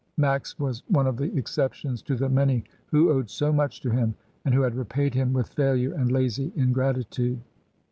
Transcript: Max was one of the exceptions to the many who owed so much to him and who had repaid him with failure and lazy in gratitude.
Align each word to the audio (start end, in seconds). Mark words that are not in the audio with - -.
Max 0.17 0.57
was 0.57 0.81
one 0.87 1.05
of 1.05 1.17
the 1.17 1.31
exceptions 1.37 2.01
to 2.01 2.15
the 2.15 2.27
many 2.27 2.63
who 2.87 3.11
owed 3.11 3.29
so 3.29 3.53
much 3.53 3.81
to 3.81 3.91
him 3.91 4.15
and 4.43 4.55
who 4.55 4.61
had 4.61 4.73
repaid 4.73 5.13
him 5.13 5.31
with 5.31 5.49
failure 5.53 5.93
and 5.93 6.11
lazy 6.11 6.51
in 6.55 6.71
gratitude. 6.73 7.39